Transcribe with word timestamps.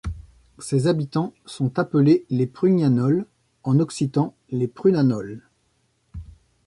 Ses 0.57 0.87
habitants 0.87 1.31
sont 1.45 1.77
appelés 1.77 2.25
les 2.31 2.47
Prugnanols, 2.47 3.27
en 3.63 3.77
occitan 3.79 4.33
les 4.49 4.67
Prunhanòls. 4.67 5.41